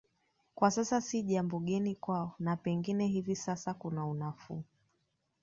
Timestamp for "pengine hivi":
2.57-3.35